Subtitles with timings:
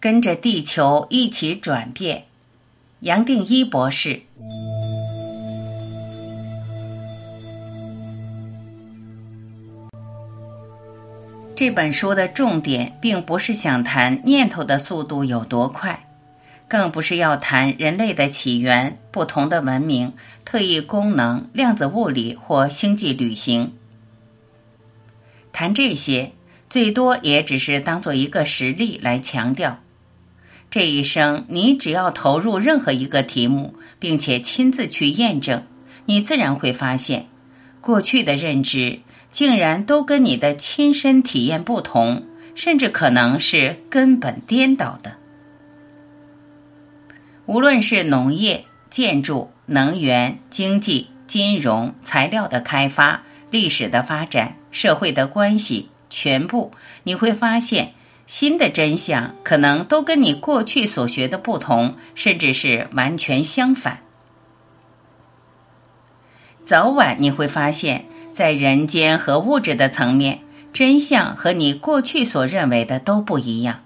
[0.00, 2.24] 跟着地球一起转变，
[3.00, 4.22] 杨定一博士。
[11.54, 16.06] 这本书的重点并不是想谈念头的速度有多快，
[16.66, 20.14] 更不是要谈人类的起源、不同的文明、
[20.46, 23.74] 特异功能、量子物理或星际旅行。
[25.52, 26.32] 谈这些，
[26.70, 29.78] 最多也只是当做一个实例来强调。
[30.70, 35.64] 这一生，你只要投入任何一个题目，并且亲自去验证，
[36.04, 37.26] 你自然会发现，
[37.80, 39.00] 过去的认知
[39.32, 42.22] 竟然都跟你的亲身体验不同，
[42.54, 45.14] 甚至可能是根本颠倒的。
[47.46, 56.70] 无论是农业、建筑、能源、经济、金融、材料的开发、历史的发展、社会的关系，全部
[57.02, 57.94] 你会发现。
[58.30, 63.98] 新的真相可能都跟你过去所学的不同，甚至是完全相反。
[66.62, 70.38] 早晚你会发现，在人间和物质的层面，
[70.72, 73.80] 真相和你过去所认为的都不一样。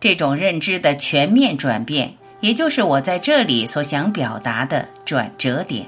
[0.00, 5.86] 这种认知的全面转变，也就是我在这里所想表达的转折点，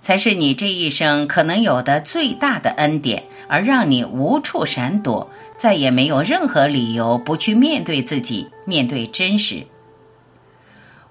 [0.00, 5.30] 才是你这一生可能有的最大的恩典，而让你无处闪躲。
[5.56, 9.66] 再也没有任何理由不去面对自己，面对真实。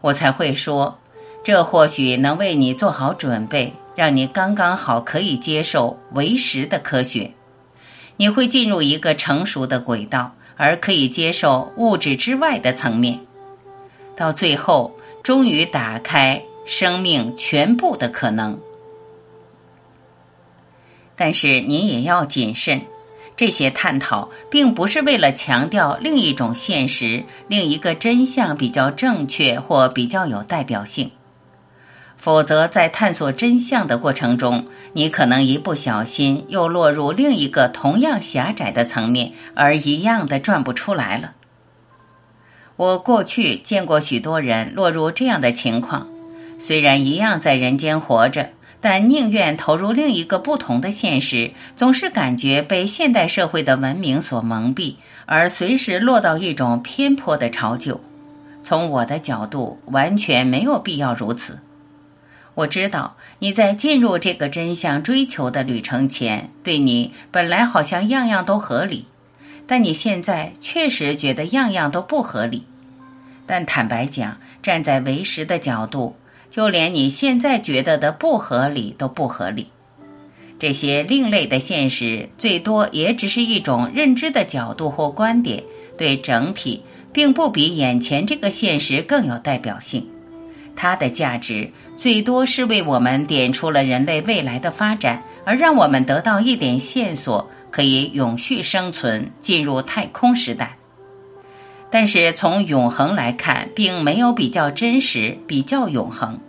[0.01, 0.99] 我才会说，
[1.43, 7.31] 这或许能为你做好准备，让你刚刚好可以接受为实的科学。
[8.17, 13.19] 你会进入一个成熟的轨道，而可以接受物质之外的层面。
[14.15, 18.59] 到最后，终于打开生命全部的可能。
[21.15, 22.81] 但是你也要谨慎。
[23.35, 31.11] 这些探讨并不是为了强调另一种现实、另一个真相比较正确或比较有代表性，
[32.15, 41.33] 否则在探索真相的过程中，你可能一不小心又落入另一个同样狭窄的层面，而一样的转不出来了。
[42.75, 46.07] 我过去见过许多人落入这样的情况，
[46.59, 48.49] 虽然一样在人间活着。
[48.83, 54.95] 但宁愿投入另一个不同的现实，总是感觉被现代社会的文明所蒙蔽，
[55.25, 57.97] 而随时落到一种偏颇的潮臼。
[58.61, 61.59] 从我的角度，完全没有必要如此。
[62.55, 69.05] 我知道你在进入这个真相追求的旅程前，对你本来好像样样都合理，
[69.65, 72.65] 但你现在确实觉得样样都不合理。
[73.45, 76.17] 但坦白讲，站在为实的角度。
[76.53, 79.65] 就连你现在觉得的不合理都不合理，
[80.59, 85.63] 这些另类的现实最多也只是一种认知的角度或观点，
[85.97, 90.07] 对整体并不比眼前这个现实更有代表性。
[90.75, 100.77] 它的价值最多是为我们点出了人类未来的发展，而让我们得到一点线索，可以永续生存，进入太空时代。
[101.93, 106.39] 但是从永恒来看，并没有比较真实、比较永恒。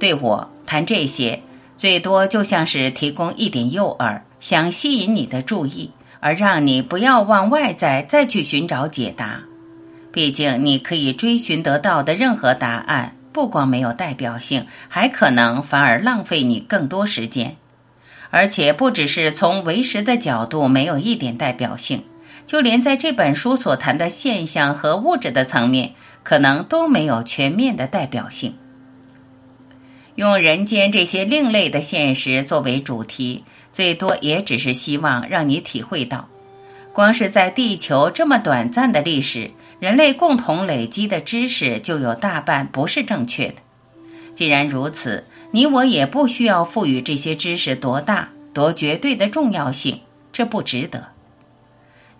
[0.00, 1.40] 对我谈这些，
[1.76, 9.44] 最多就像是提供一点诱饵，想吸引你的注意，而让你不要往外在再去寻找解答。
[10.10, 17.54] 毕竟，你可以追寻得到的任何答案，不光没有代表性，还可能反而浪费你更多时间。
[18.30, 22.02] 而且，不只是从为实的角度，没有一点代表性。
[22.46, 28.54] 就连在这本书所谈的现象和物质的层面，可能都没有全面的代表性。
[30.16, 36.28] 用人间这些另类的现实作为主题，最多也只是希望让你体会到，
[36.92, 39.50] 光是在地球这么短暂的历史，
[39.80, 43.54] 人类共同累积的知识就有大半不是正确的。
[44.34, 50.00] 既然如此，你我也不需要赋予这些知识多大、多绝对的重要性，
[50.30, 51.08] 这不值得。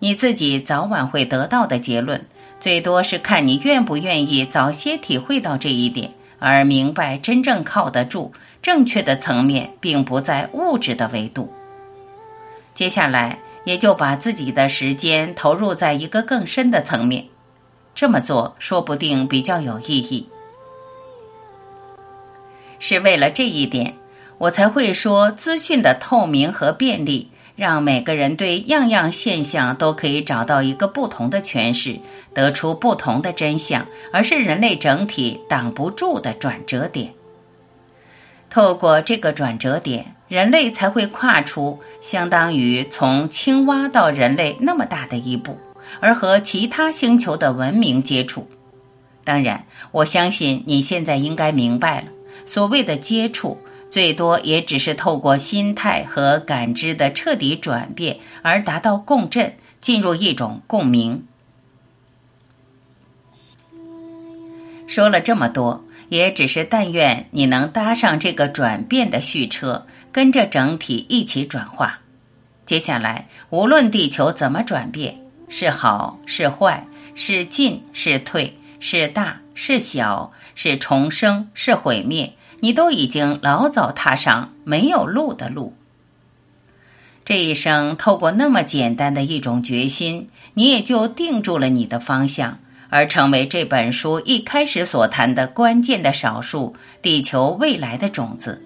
[0.02, 2.26] 你自己早晚会得到的结论，
[2.58, 11.52] 最多是看你愿不愿意早些体会到这一点，而明白真正靠得住、正确的层面，并不在物质的维度。
[12.74, 17.26] 接下来，也就把自己的时间投入在一个更深的层面，
[17.94, 20.26] 这么做说不定比较有意义。
[22.80, 23.94] 是为了这一点，
[24.38, 27.28] 我才会说资讯的透明和便利。
[27.54, 31.98] 让每个人对样样现象都可以找到一个不同的诠释，
[32.34, 37.12] 得出不同的真相，而是人类整体挡不住的转折点。
[38.48, 45.56] 透过这个转折点，人类才会跨出相当于从青蛙到人类那么大的一步，
[46.00, 48.46] 而和其他星球的文明接触。
[49.24, 52.08] 当然，我相信你现在应该明白了，
[52.44, 53.56] 所谓的接触，
[53.92, 61.26] 最多也只是透过心态和感知的彻底转变而达到共振，进入一种共鸣。
[64.86, 72.00] 说了这么多，也只是但愿你能搭上这个转变的序车，跟着整体一起转化。
[72.64, 78.56] 接下来，无论地球怎么转变，是好是坏，是进是退。
[78.84, 82.32] 是大是小，是重生是毁灭，
[82.64, 85.74] 你都已经老早踏上没有路的路。
[87.24, 96.72] 这一生透过那么简单的一种决心，你也就定住了你的方向，而成为这本书一开始所谈的关键的少数
[97.02, 98.62] 地球未来的种子。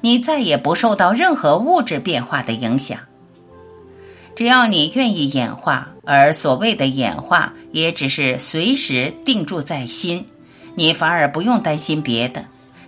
[0.00, 2.98] 你再也不受到任何物质变化的影响。
[4.34, 10.26] 只要你愿意演化，而所谓的演化也只是随时定住在心，
[10.74, 12.44] 你反而不用担心别的。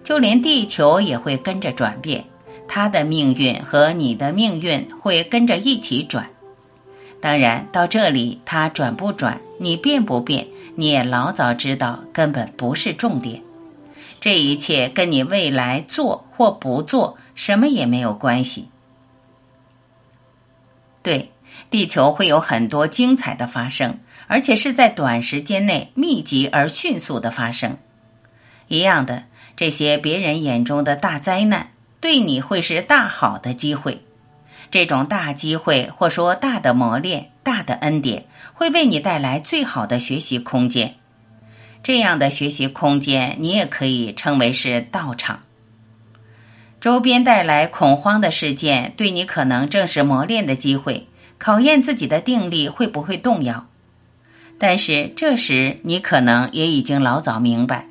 [0.08, 2.24] 就连地球也会跟着转变，
[2.66, 6.30] 它的命运和你的命运会跟着一起转。
[7.20, 10.46] 当然，到这里它转不转，你变不变，
[10.76, 13.42] 你也老早知道，根本不是重点。
[14.18, 18.70] 这一切跟你未来做或不做什么也没有关系。
[21.02, 21.30] 对。
[21.68, 27.76] 地球会有很多精彩的发生，而且是在短时间内密集而迅速的发生。
[28.68, 29.24] 一样的，
[29.58, 34.04] 这些别人眼中的大灾难，对你会是大好的机会。
[34.70, 40.94] 这种大机会，或说大的磨练、大的恩典，会为你带来最好的学习空间。
[41.82, 45.40] 这样的学习空间，你也可以称为是道场。
[46.80, 51.08] 周边带来恐慌的事件，对你可能正是磨练的机会。
[51.36, 53.66] 考验自己的定力会不会动摇？
[54.56, 57.87] 但是这时你可能也已经老早明白，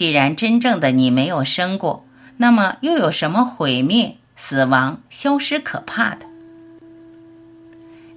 [0.00, 2.06] 既然真正的你没有生过，
[2.38, 6.24] 那么又有什么毁灭、死亡、消失可怕的？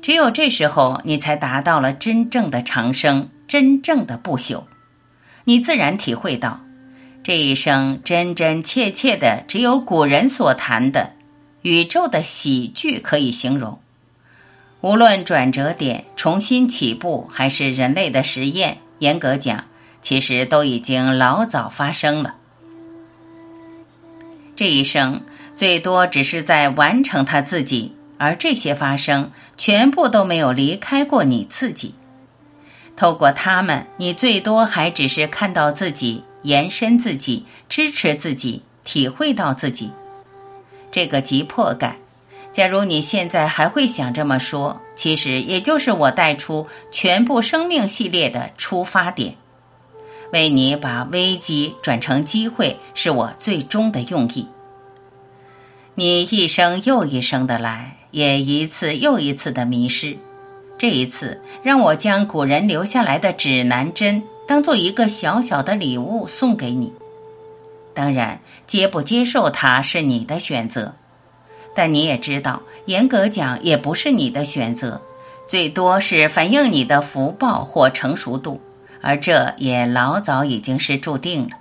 [0.01, 4.63] 只有这时候，你才达到了真正的长生，真正的不朽。
[5.43, 6.61] 你自然体会到，
[7.21, 11.11] 这一生真真切切的，只有古人所谈的
[11.63, 13.77] 宇宙的喜剧可以形容。
[14.79, 19.65] 无论转折点、重新起步，还是人类的实验，严格讲，
[20.03, 22.35] 其实都已经老早发生了。
[24.55, 25.23] 这一生
[25.55, 31.95] 最多只是在完成他自己，而这些发生全部都没有离开过你自己。
[32.95, 39.89] 透过他们，你最多还只是看到自己、延伸自己、支持自己、体会到自己
[40.91, 41.95] 这个急迫感。
[42.51, 49.35] 假如你现在还会想这么说，其实也就是我带出全部生命系列的出发点，
[50.33, 54.47] 为你把危机转成机会，是我最终的用意。
[55.93, 60.17] 你一生又一生的来，也一次又一次的迷失。
[60.75, 66.91] 这一次，让我将古人留下来的指南针当做一个小小的礼物送给你。
[67.93, 70.95] 当然，接不接受它是你的选择。
[71.75, 74.99] 但你也知道，严格讲也不是你的选择，
[75.47, 78.59] 最多是反映你的福报或成熟度，
[79.03, 81.57] 而这也老早已经是注定了。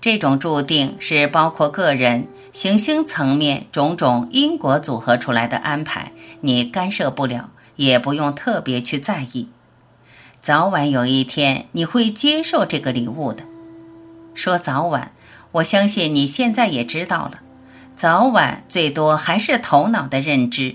[0.00, 6.10] 这种注定是包括个人、行星层面种种因果组合出来的安排，
[6.40, 9.48] 你干涉不了，也不用特别去在意。
[10.40, 13.44] 早晚有一天你会接受这个礼物的。
[14.34, 15.12] 说早晚，
[15.52, 17.40] 我相信你现在也知道了。
[17.94, 20.74] 早晚最多还是头脑的认知，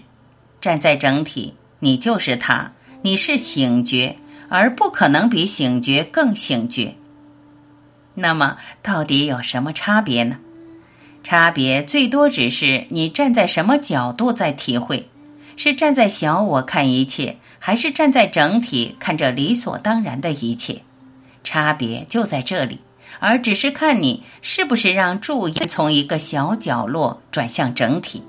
[0.61, 2.71] 站在整体，你就是他，
[3.01, 4.15] 你是醒觉，
[4.49, 6.95] 而不可能比醒觉更醒觉。
[8.15, 10.37] 那么，到底有什么差别呢？
[11.23, 15.07] 差别最多只是你站在什么角度在体会，
[15.55, 20.81] 是站在小我看一切，还是站在整体看着理所当然的一切？
[21.43, 22.79] 差别就在这里。
[23.21, 28.23] 而只是看你是不是让注意从一个小角落转向整体。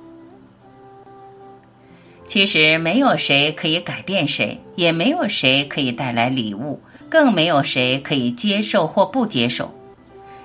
[2.30, 9.68] 其实没有谁可以改变谁，也没有谁可以带来礼物，更没有谁可以接受或不接受。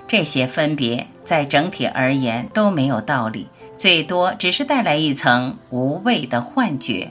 [0.08, 3.46] 这些分别在整体而言都没有道理，
[3.78, 7.08] 最多只是带来一层无谓的幻觉。